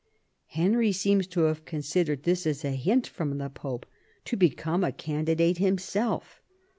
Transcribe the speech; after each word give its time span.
Henry 0.47 0.91
seems 0.91 1.27
to 1.27 1.41
have 1.41 1.63
considered 1.63 2.23
this 2.23 2.47
as 2.47 2.65
a 2.65 2.71
hint 2.71 3.05
from 3.05 3.37
the 3.37 3.51
Pope 3.51 3.85
to 4.25 4.35
become 4.35 4.83
a 4.83 4.91
candidate 4.91 5.59
himself. 5.59 6.41